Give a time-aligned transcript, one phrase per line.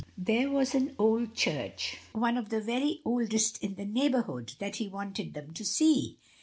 [0.17, 0.95] There was an 5* 68 MRS.
[0.95, 0.95] DYMOND.
[0.97, 5.53] old church, one of the very oldest in the neighbour hood, that he wanted them
[5.53, 6.17] to see.